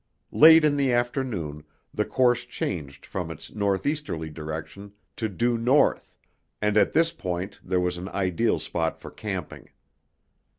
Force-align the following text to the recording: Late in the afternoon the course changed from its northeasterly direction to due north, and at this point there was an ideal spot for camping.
Late 0.31 0.65
in 0.65 0.77
the 0.77 0.91
afternoon 0.91 1.63
the 1.93 2.05
course 2.05 2.45
changed 2.45 3.05
from 3.05 3.29
its 3.29 3.53
northeasterly 3.53 4.31
direction 4.31 4.93
to 5.17 5.29
due 5.29 5.59
north, 5.59 6.17
and 6.59 6.75
at 6.75 6.93
this 6.93 7.11
point 7.11 7.59
there 7.63 7.79
was 7.79 7.97
an 7.97 8.09
ideal 8.09 8.57
spot 8.57 8.99
for 8.99 9.11
camping. 9.11 9.69